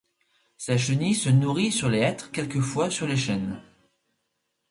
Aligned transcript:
Sa 0.57 0.79
chenille 0.79 1.13
se 1.13 1.29
nourrit 1.29 1.71
sur 1.71 1.87
les 1.87 1.99
hêtres 1.99 2.31
quelquefois 2.31 2.89
sur 2.89 3.05
les 3.05 3.17
chênes. 3.17 3.61